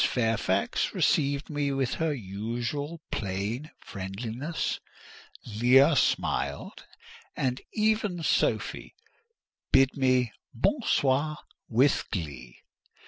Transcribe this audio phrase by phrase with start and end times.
[0.03, 4.79] Fairfax received me with her usual plain friendliness.
[5.45, 6.87] Leah smiled,
[7.37, 8.95] and even Sophie
[9.71, 11.37] bid me "bon soir"
[11.69, 12.63] with glee.